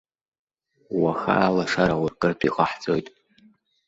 [1.01, 3.07] Уаха алашара ауркыртә иҟаҳҵоит!